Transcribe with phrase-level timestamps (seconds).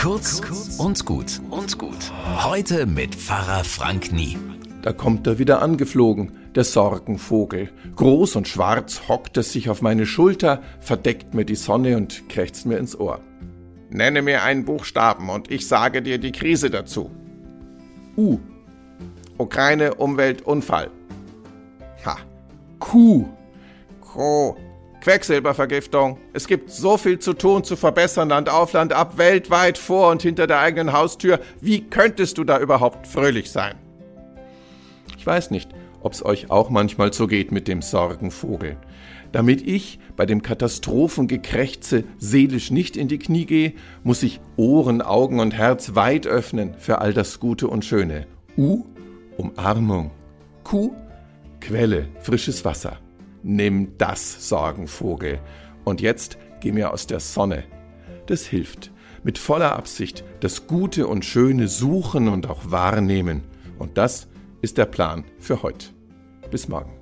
[0.00, 0.40] Kurz
[0.78, 2.10] und gut und gut.
[2.42, 4.38] Heute mit Pfarrer Frank Nie.
[4.80, 7.68] Da kommt er wieder angeflogen, der Sorgenvogel.
[7.96, 12.64] Groß und schwarz hockt er sich auf meine Schulter, verdeckt mir die Sonne und krächzt
[12.64, 13.20] mir ins Ohr.
[13.90, 17.10] Nenne mir einen Buchstaben und ich sage dir die Krise dazu.
[18.16, 18.38] U.
[19.36, 20.90] Ukraine, Umwelt, Unfall.
[22.06, 22.16] Ha.
[22.78, 23.28] Q.
[24.00, 24.56] Q.
[25.00, 26.18] Quecksilbervergiftung.
[26.32, 30.22] Es gibt so viel zu tun, zu verbessern, Land auf, Land ab, weltweit, vor und
[30.22, 31.40] hinter der eigenen Haustür.
[31.60, 33.74] Wie könntest du da überhaupt fröhlich sein?
[35.16, 38.76] Ich weiß nicht, ob's euch auch manchmal so geht mit dem Sorgenvogel.
[39.32, 45.40] Damit ich bei dem Katastrophengekrächze seelisch nicht in die Knie gehe, muss ich Ohren, Augen
[45.40, 48.26] und Herz weit öffnen für all das Gute und Schöne.
[48.56, 48.84] U,
[49.36, 50.10] Umarmung.
[50.64, 50.92] Q,
[51.60, 52.98] Quelle, frisches Wasser.
[53.42, 55.40] Nimm das, Sorgenvogel.
[55.84, 57.64] Und jetzt geh mir aus der Sonne.
[58.26, 58.92] Das hilft.
[59.22, 63.42] Mit voller Absicht das Gute und Schöne suchen und auch wahrnehmen.
[63.78, 64.28] Und das
[64.62, 65.88] ist der Plan für heute.
[66.50, 66.99] Bis morgen.